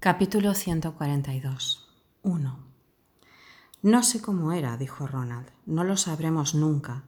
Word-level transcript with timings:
Capítulo 0.00 0.54
142 0.54 1.88
1. 2.22 2.58
No 3.82 4.02
sé 4.04 4.22
cómo 4.22 4.52
era, 4.52 4.76
dijo 4.76 5.08
Ronald. 5.08 5.48
No 5.66 5.82
lo 5.82 5.96
sabremos 5.96 6.54
nunca. 6.54 7.02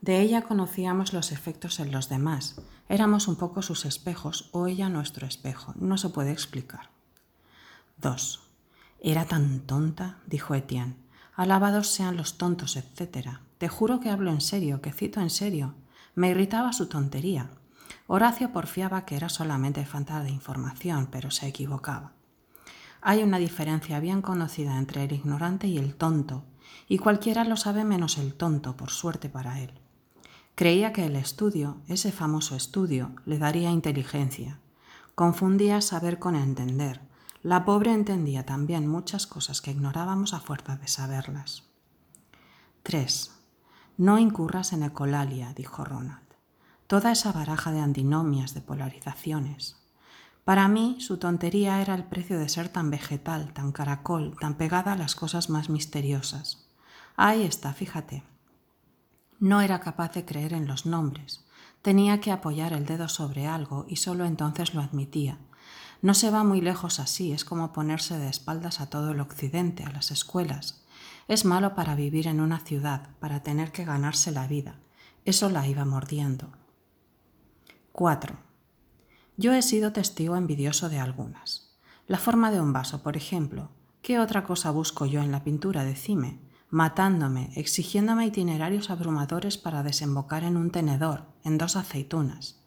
De 0.00 0.20
ella 0.20 0.42
conocíamos 0.42 1.12
los 1.12 1.30
efectos 1.30 1.78
en 1.78 1.92
los 1.92 2.08
demás. 2.08 2.60
Éramos 2.88 3.28
un 3.28 3.36
poco 3.36 3.62
sus 3.62 3.84
espejos 3.84 4.50
o 4.50 4.66
ella 4.66 4.88
nuestro 4.88 5.24
espejo. 5.24 5.72
No 5.76 5.96
se 5.98 6.08
puede 6.08 6.32
explicar. 6.32 6.90
2. 7.98 8.40
Era 8.98 9.24
tan 9.26 9.60
tonta, 9.60 10.18
dijo 10.26 10.56
Etienne. 10.56 10.96
Alabados 11.36 11.86
sean 11.86 12.16
los 12.16 12.38
tontos, 12.38 12.74
etc. 12.74 13.38
Te 13.58 13.68
juro 13.68 14.00
que 14.00 14.10
hablo 14.10 14.32
en 14.32 14.40
serio, 14.40 14.80
que 14.82 14.92
cito 14.92 15.20
en 15.20 15.30
serio. 15.30 15.76
Me 16.16 16.30
irritaba 16.30 16.72
su 16.72 16.88
tontería. 16.88 17.50
Horacio 18.08 18.52
porfiaba 18.52 19.04
que 19.04 19.14
era 19.14 19.28
solamente 19.28 19.86
falta 19.86 20.24
de 20.24 20.30
información, 20.30 21.06
pero 21.08 21.30
se 21.30 21.46
equivocaba. 21.46 22.14
Hay 23.04 23.24
una 23.24 23.38
diferencia 23.38 23.98
bien 23.98 24.22
conocida 24.22 24.78
entre 24.78 25.02
el 25.02 25.12
ignorante 25.12 25.66
y 25.66 25.76
el 25.76 25.96
tonto, 25.96 26.44
y 26.88 26.98
cualquiera 26.98 27.42
lo 27.42 27.56
sabe 27.56 27.84
menos 27.84 28.16
el 28.16 28.34
tonto, 28.34 28.76
por 28.76 28.90
suerte 28.90 29.28
para 29.28 29.60
él. 29.60 29.72
Creía 30.54 30.92
que 30.92 31.04
el 31.06 31.16
estudio, 31.16 31.78
ese 31.88 32.12
famoso 32.12 32.54
estudio, 32.54 33.16
le 33.26 33.38
daría 33.38 33.70
inteligencia. 33.72 34.60
Confundía 35.16 35.80
saber 35.80 36.20
con 36.20 36.36
entender. 36.36 37.00
La 37.42 37.64
pobre 37.64 37.92
entendía 37.92 38.46
también 38.46 38.86
muchas 38.86 39.26
cosas 39.26 39.60
que 39.60 39.72
ignorábamos 39.72 40.32
a 40.32 40.38
fuerza 40.38 40.76
de 40.76 40.86
saberlas. 40.86 41.64
3. 42.84 43.32
No 43.96 44.18
incurras 44.18 44.72
en 44.72 44.84
ecolalia, 44.84 45.52
dijo 45.54 45.84
Ronald. 45.84 46.22
Toda 46.86 47.10
esa 47.10 47.32
baraja 47.32 47.72
de 47.72 47.80
antinomias, 47.80 48.54
de 48.54 48.60
polarizaciones. 48.60 49.81
Para 50.44 50.66
mí, 50.66 50.96
su 50.98 51.18
tontería 51.18 51.80
era 51.80 51.94
el 51.94 52.04
precio 52.04 52.38
de 52.38 52.48
ser 52.48 52.68
tan 52.68 52.90
vegetal, 52.90 53.52
tan 53.52 53.70
caracol, 53.70 54.36
tan 54.40 54.54
pegada 54.54 54.92
a 54.92 54.96
las 54.96 55.14
cosas 55.14 55.50
más 55.50 55.70
misteriosas. 55.70 56.68
Ahí 57.16 57.42
está, 57.42 57.72
fíjate. 57.72 58.24
No 59.38 59.60
era 59.60 59.80
capaz 59.80 60.12
de 60.14 60.24
creer 60.24 60.52
en 60.52 60.66
los 60.66 60.84
nombres. 60.84 61.44
Tenía 61.80 62.20
que 62.20 62.32
apoyar 62.32 62.72
el 62.72 62.86
dedo 62.86 63.08
sobre 63.08 63.46
algo 63.46 63.86
y 63.88 63.96
solo 63.96 64.24
entonces 64.24 64.74
lo 64.74 64.80
admitía. 64.80 65.38
No 66.00 66.14
se 66.14 66.30
va 66.30 66.42
muy 66.42 66.60
lejos 66.60 66.98
así, 66.98 67.32
es 67.32 67.44
como 67.44 67.72
ponerse 67.72 68.18
de 68.18 68.28
espaldas 68.28 68.80
a 68.80 68.90
todo 68.90 69.12
el 69.12 69.20
occidente, 69.20 69.84
a 69.84 69.92
las 69.92 70.10
escuelas. 70.10 70.84
Es 71.28 71.44
malo 71.44 71.76
para 71.76 71.94
vivir 71.94 72.26
en 72.26 72.40
una 72.40 72.58
ciudad, 72.58 73.10
para 73.20 73.44
tener 73.44 73.70
que 73.70 73.84
ganarse 73.84 74.32
la 74.32 74.48
vida. 74.48 74.80
Eso 75.24 75.48
la 75.48 75.68
iba 75.68 75.84
mordiendo. 75.84 76.50
4. 77.92 78.51
Yo 79.42 79.54
he 79.54 79.62
sido 79.62 79.92
testigo 79.92 80.36
envidioso 80.36 80.88
de 80.88 81.00
algunas. 81.00 81.74
La 82.06 82.18
forma 82.18 82.52
de 82.52 82.60
un 82.60 82.72
vaso, 82.72 83.02
por 83.02 83.16
ejemplo. 83.16 83.70
¿Qué 84.00 84.20
otra 84.20 84.44
cosa 84.44 84.70
busco 84.70 85.04
yo 85.04 85.20
en 85.20 85.32
la 85.32 85.42
pintura? 85.42 85.82
Decime 85.82 86.38
matándome, 86.70 87.50
exigiéndome 87.56 88.24
itinerarios 88.24 88.88
abrumadores 88.88 89.58
para 89.58 89.82
desembocar 89.82 90.44
en 90.44 90.56
un 90.56 90.70
tenedor, 90.70 91.26
en 91.42 91.58
dos 91.58 91.74
aceitunas. 91.74 92.62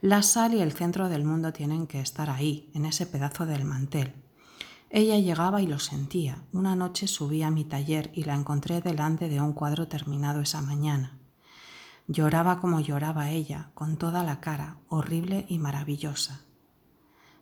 La 0.00 0.22
sal 0.22 0.54
y 0.54 0.60
el 0.60 0.70
centro 0.70 1.08
del 1.08 1.24
mundo 1.24 1.52
tienen 1.52 1.88
que 1.88 2.00
estar 2.00 2.30
ahí, 2.30 2.70
en 2.72 2.86
ese 2.86 3.04
pedazo 3.04 3.44
del 3.44 3.64
mantel. 3.64 4.14
Ella 4.90 5.18
llegaba 5.18 5.60
y 5.60 5.66
lo 5.66 5.80
sentía. 5.80 6.44
Una 6.52 6.76
noche 6.76 7.08
subí 7.08 7.42
a 7.42 7.50
mi 7.50 7.64
taller 7.64 8.12
y 8.14 8.22
la 8.22 8.36
encontré 8.36 8.80
delante 8.80 9.28
de 9.28 9.40
un 9.40 9.54
cuadro 9.54 9.88
terminado 9.88 10.40
esa 10.40 10.62
mañana. 10.62 11.18
Lloraba 12.08 12.60
como 12.60 12.80
lloraba 12.80 13.30
ella, 13.30 13.70
con 13.74 13.96
toda 13.96 14.22
la 14.24 14.40
cara, 14.40 14.78
horrible 14.88 15.46
y 15.48 15.58
maravillosa. 15.58 16.40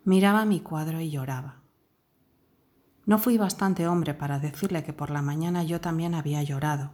Miraba 0.04 0.44
mi 0.44 0.60
cuadro 0.60 1.00
y 1.00 1.10
lloraba. 1.10 1.62
No 3.06 3.18
fui 3.18 3.38
bastante 3.38 3.88
hombre 3.88 4.14
para 4.14 4.38
decirle 4.38 4.84
que 4.84 4.92
por 4.92 5.10
la 5.10 5.22
mañana 5.22 5.64
yo 5.64 5.80
también 5.80 6.14
había 6.14 6.42
llorado. 6.42 6.92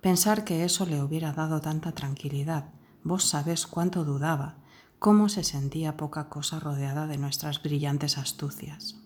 Pensar 0.00 0.44
que 0.44 0.64
eso 0.64 0.84
le 0.86 1.02
hubiera 1.02 1.32
dado 1.32 1.60
tanta 1.60 1.92
tranquilidad. 1.92 2.72
Vos 3.02 3.24
sabés 3.24 3.66
cuánto 3.66 4.04
dudaba, 4.04 4.58
cómo 4.98 5.28
se 5.28 5.44
sentía 5.44 5.96
poca 5.96 6.28
cosa 6.28 6.60
rodeada 6.60 7.06
de 7.06 7.18
nuestras 7.18 7.62
brillantes 7.62 8.18
astucias. 8.18 8.96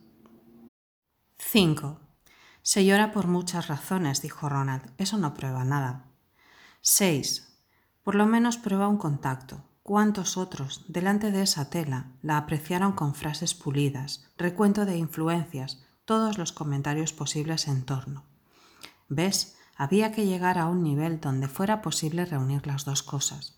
5. 1.39 2.01
Se 2.63 2.85
llora 2.85 3.13
por 3.13 3.27
muchas 3.27 3.69
razones, 3.69 4.23
dijo 4.23 4.49
Ronald. 4.49 4.93
Eso 4.99 5.19
no 5.19 5.35
prueba 5.35 5.65
nada. 5.65 6.07
6. 6.83 7.50
Por 8.11 8.17
lo 8.17 8.27
menos 8.27 8.59
prueba 8.59 8.89
un 8.89 8.97
contacto. 8.97 9.63
¿Cuántos 9.85 10.37
otros, 10.37 10.85
delante 10.89 11.31
de 11.31 11.43
esa 11.43 11.71
tela, 11.71 12.07
la 12.23 12.39
apreciaron 12.39 12.91
con 12.91 13.15
frases 13.15 13.55
pulidas, 13.55 14.27
recuento 14.37 14.85
de 14.85 14.97
influencias, 14.97 15.85
todos 16.07 16.37
los 16.37 16.51
comentarios 16.51 17.13
posibles 17.13 17.69
en 17.69 17.85
torno. 17.85 18.25
¿Ves? 19.09 19.57
Había 19.77 20.11
que 20.11 20.27
llegar 20.27 20.59
a 20.59 20.67
un 20.67 20.83
nivel 20.83 21.21
donde 21.21 21.47
fuera 21.47 21.83
posible 21.83 22.25
reunir 22.25 22.67
las 22.67 22.85
dos 22.85 23.05
cosas. 23.05 23.57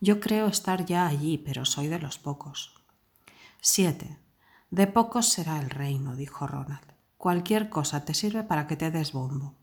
Yo 0.00 0.20
creo 0.20 0.46
estar 0.46 0.86
ya 0.86 1.08
allí, 1.08 1.36
pero 1.36 1.64
soy 1.64 1.88
de 1.88 1.98
los 1.98 2.18
pocos. 2.18 2.80
7. 3.62 4.16
De 4.70 4.86
pocos 4.86 5.28
será 5.28 5.58
el 5.58 5.70
reino, 5.70 6.14
dijo 6.14 6.46
Ronald. 6.46 6.86
Cualquier 7.16 7.68
cosa 7.68 8.04
te 8.04 8.14
sirve 8.14 8.44
para 8.44 8.68
que 8.68 8.76
te 8.76 8.92
des 8.92 9.10
bombo. 9.10 9.56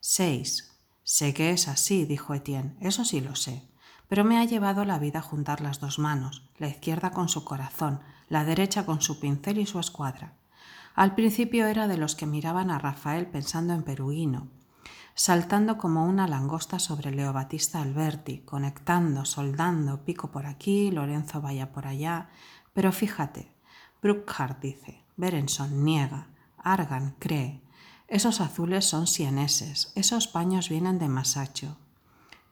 6. 0.00 0.77
Sé 1.10 1.32
que 1.32 1.52
es 1.52 1.68
así, 1.68 2.04
dijo 2.04 2.34
Etienne, 2.34 2.76
eso 2.80 3.02
sí 3.02 3.22
lo 3.22 3.34
sé, 3.34 3.62
pero 4.08 4.24
me 4.24 4.36
ha 4.38 4.44
llevado 4.44 4.84
la 4.84 4.98
vida 4.98 5.22
juntar 5.22 5.62
las 5.62 5.80
dos 5.80 5.98
manos, 5.98 6.46
la 6.58 6.68
izquierda 6.68 7.12
con 7.12 7.30
su 7.30 7.46
corazón, 7.46 8.00
la 8.28 8.44
derecha 8.44 8.84
con 8.84 9.00
su 9.00 9.18
pincel 9.18 9.56
y 9.56 9.64
su 9.64 9.80
escuadra. 9.80 10.34
Al 10.94 11.14
principio 11.14 11.66
era 11.66 11.88
de 11.88 11.96
los 11.96 12.14
que 12.14 12.26
miraban 12.26 12.70
a 12.70 12.78
Rafael 12.78 13.26
pensando 13.26 13.72
en 13.72 13.84
Perugino, 13.84 14.48
saltando 15.14 15.78
como 15.78 16.04
una 16.04 16.28
langosta 16.28 16.78
sobre 16.78 17.10
Leo 17.10 17.32
Batista 17.32 17.80
Alberti, 17.80 18.40
conectando, 18.40 19.24
soldando, 19.24 20.04
pico 20.04 20.30
por 20.30 20.44
aquí, 20.44 20.90
Lorenzo 20.90 21.40
vaya 21.40 21.72
por 21.72 21.86
allá. 21.86 22.28
Pero 22.74 22.92
fíjate, 22.92 23.50
Bruckhardt 24.02 24.60
dice, 24.60 25.02
Berenson 25.16 25.86
niega, 25.86 26.26
Argan 26.58 27.16
cree. 27.18 27.62
Esos 28.08 28.40
azules 28.40 28.86
son 28.86 29.06
sieneses, 29.06 29.92
esos 29.94 30.28
paños 30.28 30.70
vienen 30.70 30.98
de 30.98 31.08
Masacho. 31.08 31.76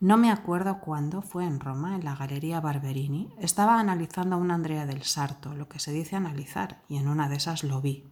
No 0.00 0.19
me 0.19 0.31
acuerdo 0.31 0.81
cuándo 0.81 1.22
fue 1.22 1.47
en 1.47 1.61
Roma, 1.61 1.97
en 1.97 2.05
la 2.05 2.15
Galería 2.15 2.61
Barberini. 2.61 3.33
Estaba 3.39 3.81
analizando 3.81 4.37
a 4.37 4.39
una 4.39 4.53
Andrea 4.53 4.84
del 4.84 5.05
Sarto, 5.05 5.55
lo 5.55 5.66
que 5.66 5.78
se 5.78 5.93
dice 5.93 6.15
analizar, 6.15 6.83
y 6.91 6.99
en 6.99 7.09
una 7.09 7.31
de 7.31 7.37
esas 7.37 7.65
lo 7.65 7.81
vi. 7.81 8.05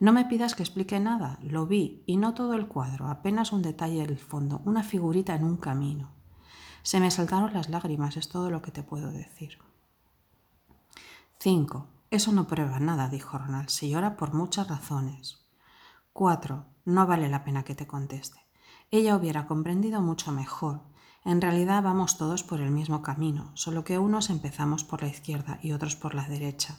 No 0.00 0.12
me 0.12 0.24
pidas 0.24 0.56
que 0.56 0.64
explique 0.64 0.98
nada, 0.98 1.38
lo 1.40 1.68
vi, 1.68 2.02
y 2.04 2.16
no 2.16 2.34
todo 2.34 2.54
el 2.54 2.66
cuadro, 2.66 3.06
apenas 3.06 3.52
un 3.52 3.62
detalle 3.62 4.04
del 4.04 4.18
fondo, 4.18 4.60
una 4.64 4.82
figurita 4.82 5.36
en 5.36 5.44
un 5.44 5.58
camino. 5.58 6.10
Se 6.82 6.98
me 6.98 7.12
saltaron 7.12 7.54
las 7.54 7.68
lágrimas, 7.68 8.16
es 8.16 8.28
todo 8.28 8.50
lo 8.50 8.60
que 8.60 8.72
te 8.72 8.82
puedo 8.82 9.12
decir. 9.12 9.58
5. 11.38 11.86
Eso 12.10 12.32
no 12.32 12.48
prueba 12.48 12.80
nada, 12.80 13.08
dijo 13.08 13.38
Ronald. 13.38 13.68
Se 13.68 13.88
llora 13.88 14.16
por 14.16 14.34
muchas 14.34 14.66
razones. 14.66 15.45
4. 16.16 16.64
No 16.86 17.06
vale 17.06 17.28
la 17.28 17.44
pena 17.44 17.62
que 17.62 17.74
te 17.74 17.86
conteste. 17.86 18.40
Ella 18.90 19.16
hubiera 19.16 19.46
comprendido 19.46 20.00
mucho 20.00 20.32
mejor. 20.32 20.80
En 21.26 21.42
realidad 21.42 21.82
vamos 21.82 22.16
todos 22.16 22.42
por 22.42 22.62
el 22.62 22.70
mismo 22.70 23.02
camino, 23.02 23.50
solo 23.52 23.84
que 23.84 23.98
unos 23.98 24.30
empezamos 24.30 24.82
por 24.82 25.02
la 25.02 25.08
izquierda 25.08 25.58
y 25.62 25.72
otros 25.72 25.94
por 25.94 26.14
la 26.14 26.26
derecha. 26.26 26.78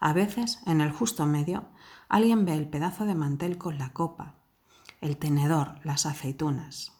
A 0.00 0.14
veces, 0.14 0.60
en 0.64 0.80
el 0.80 0.92
justo 0.92 1.26
medio, 1.26 1.66
alguien 2.08 2.46
ve 2.46 2.54
el 2.54 2.66
pedazo 2.66 3.04
de 3.04 3.14
mantel 3.14 3.58
con 3.58 3.76
la 3.76 3.92
copa, 3.92 4.36
el 5.02 5.18
tenedor, 5.18 5.78
las 5.84 6.06
aceitunas. 6.06 6.92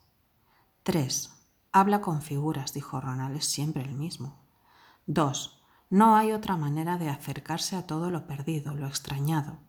3. 0.82 1.32
Habla 1.72 2.02
con 2.02 2.20
figuras, 2.20 2.74
dijo 2.74 3.00
Ronald, 3.00 3.38
es 3.38 3.46
siempre 3.46 3.84
el 3.84 3.94
mismo. 3.94 4.44
2. 5.06 5.62
No 5.88 6.14
hay 6.14 6.32
otra 6.32 6.58
manera 6.58 6.98
de 6.98 7.08
acercarse 7.08 7.74
a 7.74 7.86
todo 7.86 8.10
lo 8.10 8.26
perdido, 8.26 8.74
lo 8.74 8.86
extrañado. 8.86 9.63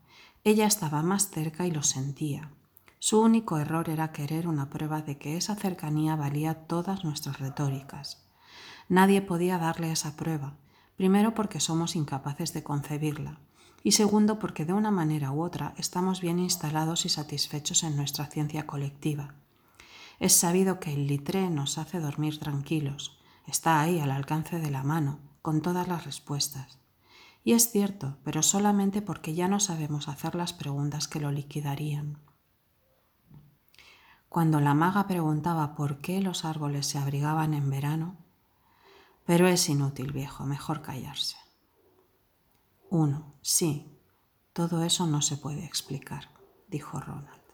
Ella 0.48 0.68
estaba 0.68 1.02
más 1.02 1.32
cerca 1.32 1.66
y 1.66 1.72
lo 1.72 1.82
sentía. 1.82 2.52
Su 3.00 3.20
único 3.20 3.58
error 3.58 3.90
era 3.90 4.12
querer 4.12 4.48
una 4.48 4.70
prueba 4.70 5.02
de 5.02 5.18
que 5.18 5.38
esa 5.38 5.56
cercanía 5.56 6.16
valía 6.16 6.68
todas 6.68 7.04
nuestras 7.04 7.40
retóricas. 7.40 8.28
Nadie 8.88 9.24
podía 9.24 9.58
darle 9.58 9.92
esa 9.92 10.16
prueba, 10.16 10.54
primero 10.98 11.34
porque 11.34 11.60
somos 11.60 11.96
incapaces 11.96 12.54
de 12.54 12.62
concebirla 12.62 13.40
y 13.82 13.94
segundo 13.94 14.38
porque 14.38 14.66
de 14.66 14.74
una 14.74 14.92
manera 14.92 15.32
u 15.32 15.42
otra 15.42 15.74
estamos 15.78 16.22
bien 16.22 16.38
instalados 16.38 17.08
y 17.08 17.10
satisfechos 17.10 17.82
en 17.82 17.96
nuestra 17.96 18.28
ciencia 18.28 18.68
colectiva. 18.68 19.34
Es 20.20 20.34
sabido 20.34 20.80
que 20.80 20.94
el 20.94 21.08
litré 21.08 21.50
nos 21.50 21.80
hace 21.80 22.00
dormir 22.00 22.38
tranquilos, 22.38 23.18
está 23.48 23.82
ahí 23.82 24.00
al 24.00 24.12
alcance 24.12 24.60
de 24.60 24.70
la 24.70 24.84
mano, 24.84 25.18
con 25.42 25.64
todas 25.64 25.88
las 25.88 26.06
respuestas. 26.06 26.85
Y 27.46 27.54
es 27.54 27.70
cierto, 27.70 28.18
pero 28.24 28.42
solamente 28.42 29.04
porque 29.04 29.36
ya 29.36 29.48
no 29.48 29.60
sabemos 29.60 30.08
hacer 30.08 30.34
las 30.34 30.52
preguntas 30.52 31.08
que 31.08 31.20
lo 31.20 31.32
liquidarían. 31.32 32.18
Cuando 34.30 34.60
la 34.60 34.74
maga 34.74 35.06
preguntaba 35.06 35.76
por 35.76 36.02
qué 36.02 36.22
los 36.22 36.44
árboles 36.44 36.88
se 36.88 36.98
abrigaban 36.98 37.54
en 37.54 37.70
verano, 37.70 38.18
pero 39.26 39.48
es 39.48 39.70
inútil, 39.70 40.12
viejo, 40.12 40.44
mejor 40.44 40.82
callarse. 40.82 41.38
1. 42.90 43.36
Sí. 43.44 43.92
Todo 44.52 44.84
eso 44.84 45.06
no 45.06 45.22
se 45.22 45.38
puede 45.38 45.66
explicar, 45.66 46.32
dijo 46.68 47.00
Ronald. 47.00 47.45